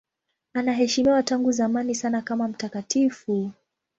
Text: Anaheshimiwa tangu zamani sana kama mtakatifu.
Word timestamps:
Anaheshimiwa 0.53 1.23
tangu 1.23 1.51
zamani 1.51 1.95
sana 1.95 2.21
kama 2.21 2.47
mtakatifu. 2.47 3.51